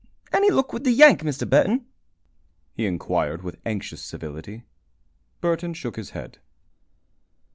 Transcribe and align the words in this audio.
"Any 0.33 0.49
luck 0.49 0.73
with 0.73 0.83
the 0.83 0.89
Yank, 0.89 1.19
Mr. 1.19 1.47
Burton?" 1.47 1.85
he 2.73 2.87
inquired, 2.87 3.43
with 3.43 3.57
anxious 3.67 4.01
civility. 4.01 4.63
Burton 5.41 5.75
shook 5.75 5.95
his 5.95 6.09
head. 6.09 6.39